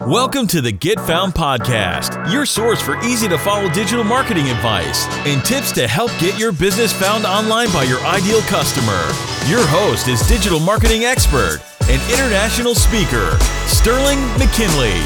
Welcome 0.00 0.48
to 0.48 0.60
the 0.60 0.72
Get 0.72 0.98
Found 1.06 1.34
Podcast, 1.34 2.30
your 2.32 2.44
source 2.44 2.82
for 2.82 2.98
easy 3.04 3.28
to 3.28 3.38
follow 3.38 3.70
digital 3.70 4.02
marketing 4.02 4.48
advice 4.48 5.06
and 5.24 5.42
tips 5.44 5.70
to 5.70 5.86
help 5.86 6.10
get 6.18 6.36
your 6.36 6.50
business 6.50 6.92
found 6.92 7.24
online 7.24 7.72
by 7.72 7.84
your 7.84 8.00
ideal 8.00 8.40
customer. 8.40 9.00
Your 9.48 9.64
host 9.68 10.08
is 10.08 10.20
digital 10.26 10.58
marketing 10.58 11.04
expert 11.04 11.60
and 11.88 12.02
international 12.10 12.74
speaker, 12.74 13.38
Sterling 13.68 14.20
McKinley. 14.36 15.00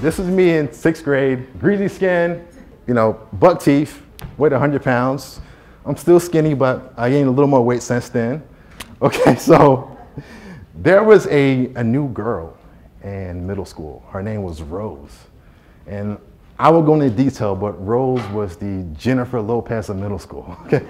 This 0.00 0.18
is 0.18 0.26
me 0.26 0.56
in 0.56 0.72
sixth 0.72 1.04
grade, 1.04 1.46
greasy 1.60 1.86
skin, 1.86 2.48
you 2.86 2.94
know, 2.94 3.20
buck 3.34 3.62
teeth, 3.62 4.02
weighed 4.38 4.52
100 4.52 4.82
pounds. 4.82 5.38
I'm 5.84 5.98
still 5.98 6.18
skinny, 6.18 6.54
but 6.54 6.94
I 6.96 7.10
gained 7.10 7.28
a 7.28 7.30
little 7.30 7.46
more 7.46 7.62
weight 7.62 7.82
since 7.82 8.08
then. 8.08 8.42
Okay, 9.02 9.36
so 9.38 9.95
there 10.78 11.02
was 11.02 11.26
a, 11.28 11.72
a 11.74 11.84
new 11.84 12.08
girl 12.10 12.56
in 13.02 13.46
middle 13.46 13.64
school. 13.64 14.04
Her 14.10 14.22
name 14.22 14.42
was 14.42 14.62
Rose. 14.62 15.16
And 15.86 16.18
I 16.58 16.70
will 16.70 16.82
go 16.82 16.94
into 16.94 17.10
detail, 17.10 17.54
but 17.54 17.72
Rose 17.84 18.26
was 18.28 18.56
the 18.56 18.82
Jennifer 18.96 19.40
Lopez 19.40 19.88
of 19.88 19.96
middle 19.96 20.18
school. 20.18 20.56
Okay? 20.66 20.86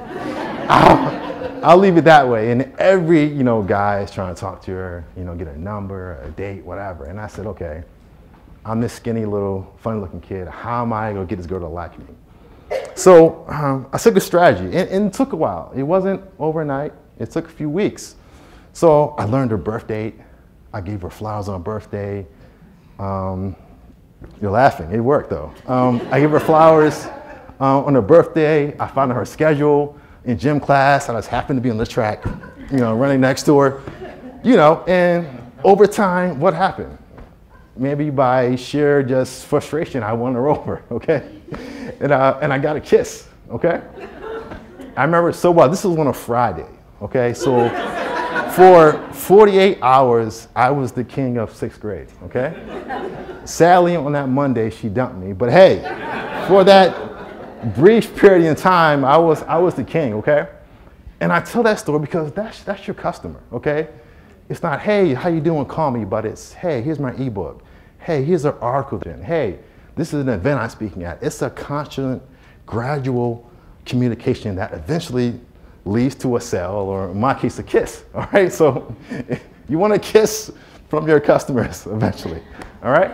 I'll, 0.69 1.65
I'll 1.65 1.77
leave 1.77 1.97
it 1.97 2.05
that 2.05 2.27
way. 2.27 2.51
And 2.51 2.73
every, 2.79 3.25
you 3.25 3.45
know, 3.45 3.63
guy 3.63 4.01
is 4.01 4.11
trying 4.11 4.35
to 4.35 4.41
talk 4.41 4.63
to 4.63 4.73
her, 4.73 5.05
you 5.17 5.23
know, 5.23 5.35
get 5.35 5.47
a 5.47 5.59
number, 5.59 6.21
a 6.23 6.31
date, 6.31 6.65
whatever. 6.65 7.05
And 7.05 7.21
I 7.21 7.29
said, 7.29 7.47
okay, 7.47 7.85
I'm 8.65 8.81
this 8.81 8.93
skinny 8.93 9.25
little 9.25 9.73
funny 9.79 10.01
looking 10.01 10.21
kid. 10.21 10.49
How 10.49 10.83
am 10.83 10.93
I 10.93 11.13
gonna 11.13 11.25
get 11.25 11.37
this 11.37 11.47
girl 11.47 11.61
to 11.61 11.69
like 11.69 11.97
me? 11.99 12.07
So 12.97 13.45
um, 13.49 13.87
I 13.93 13.99
took 13.99 14.17
a 14.17 14.21
strategy 14.21 14.77
and, 14.77 14.89
and 14.91 15.07
it 15.07 15.13
took 15.13 15.33
a 15.33 15.37
while. 15.37 15.73
It 15.77 15.85
wasn't 15.85 16.21
overnight. 16.41 16.93
It 17.19 17.31
took 17.31 17.47
a 17.47 17.53
few 17.53 17.71
weeks. 17.71 18.17
So 18.77 19.15
I 19.17 19.25
learned 19.25 19.53
her 19.53 19.57
birth 19.57 19.87
date. 19.87 20.17
I 20.71 20.83
gave 20.83 21.01
her 21.01 21.09
flowers 21.09 21.49
on 21.49 21.55
her 21.55 21.65
birthday. 21.65 22.27
Um, 22.99 23.57
you're 24.39 24.51
laughing. 24.51 24.93
It 24.93 25.01
worked 25.01 25.31
though. 25.31 25.51
Um, 25.67 26.07
I 26.11 26.21
gave 26.21 26.29
her 26.29 26.41
flowers 26.41 27.07
uh, 27.59 27.83
on 27.83 27.95
her 27.95 28.03
birthday. 28.03 28.79
I 28.79 28.87
found 28.87 29.13
her 29.13 29.25
schedule 29.25 29.99
in 30.27 30.37
gym 30.37 30.61
class. 30.61 31.09
I 31.09 31.15
just 31.15 31.29
happened 31.29 31.57
to 31.57 31.63
be 31.63 31.71
on 31.71 31.79
the 31.79 31.87
track, 31.87 32.23
you 32.71 32.77
know, 32.77 32.95
running 32.95 33.19
next 33.19 33.47
to 33.47 33.59
her. 33.61 33.83
You 34.45 34.57
know, 34.57 34.85
and 34.87 35.27
over 35.65 35.87
time, 35.87 36.39
what 36.39 36.53
happened? 36.53 36.99
Maybe 37.79 38.11
by 38.11 38.57
sheer 38.57 39.03
just 39.03 39.47
frustration, 39.47 40.03
I 40.03 40.13
won 40.13 40.35
her 40.35 40.49
over. 40.55 40.83
Okay, 40.91 41.27
and 41.99 42.13
uh, 42.13 42.39
and 42.43 42.53
I 42.53 42.59
got 42.59 42.77
a 42.77 42.81
kiss. 42.83 43.27
Okay. 43.49 43.81
I 44.99 45.05
remember 45.05 45.33
so 45.33 45.51
well. 45.51 45.71
This 45.71 45.83
was 45.83 45.97
on 45.97 46.09
a 46.09 46.13
Friday. 46.13 46.67
Okay, 47.01 47.33
so 47.33 47.69
for 48.57 49.07
48 49.13 49.79
hours, 49.83 50.49
I 50.57 50.71
was 50.71 50.91
the 50.91 51.05
king 51.05 51.37
of 51.37 51.55
sixth 51.55 51.79
grade, 51.79 52.09
okay? 52.23 52.55
Sadly, 53.45 53.97
on 53.97 54.13
that 54.13 54.31
Monday, 54.31 54.71
she 54.71 54.89
dumped 54.89 55.19
me. 55.19 55.35
But 55.35 55.51
hey, 55.53 55.81
for 56.49 56.65
that 56.65 57.75
brief 57.75 58.17
period 58.17 58.47
in 58.49 58.57
time, 58.57 59.05
I 59.05 59.19
was, 59.19 59.43
I 59.43 59.59
was 59.59 59.75
the 59.75 59.85
king, 59.85 60.15
okay? 60.15 60.49
And 61.21 61.31
I 61.35 61.41
tell 61.41 61.63
that 61.65 61.79
story 61.79 61.99
because 61.99 62.33
that's, 62.33 62.63
that's 62.63 62.87
your 62.87 62.95
customer, 62.95 63.43
okay? 63.53 63.89
It's 64.49 64.63
not, 64.63 64.81
hey, 64.81 65.13
how 65.13 65.29
you 65.29 65.41
doing, 65.41 65.67
call 65.67 65.91
me, 65.91 66.07
but 66.07 66.25
it's, 66.25 66.55
hey, 66.55 66.81
here's 66.81 66.99
my 66.99 67.13
ebook. 67.13 67.63
Hey, 67.99 68.25
here's 68.25 68.47
an 68.47 68.55
article. 68.63 68.99
Then. 68.99 69.23
Hey, 69.23 69.59
this 69.97 70.15
is 70.15 70.23
an 70.23 70.31
event 70.31 70.61
I'm 70.61 70.71
speaking 70.71 71.03
at. 71.05 71.23
It's 71.23 71.43
a 71.43 71.51
constant, 71.51 72.23
gradual 72.65 73.51
communication 73.85 74.57
that 74.57 74.73
eventually 74.73 75.39
leads 75.87 76.15
to 76.17 76.37
a 76.37 76.41
sale, 76.41 76.73
or 76.73 77.11
in 77.11 77.19
my 77.19 77.33
case, 77.33 77.59
a 77.59 77.63
kiss. 77.63 78.05
All 78.15 78.29
right, 78.33 78.53
so 78.53 78.95
you 79.69 79.79
want 79.79 79.95
to 79.95 79.99
kiss 79.99 80.53
from 80.89 81.09
your 81.09 81.21
customers 81.21 81.87
eventually. 81.91 82.43
All 82.83 82.91
right. 82.91 83.11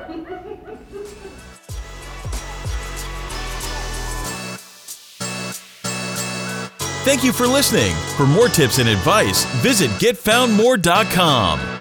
Thank 7.04 7.24
you 7.24 7.32
for 7.32 7.48
listening. 7.48 7.96
For 8.16 8.26
more 8.26 8.48
tips 8.48 8.78
and 8.78 8.88
advice, 8.88 9.44
visit 9.60 9.90
getfoundmore.com. 9.92 11.71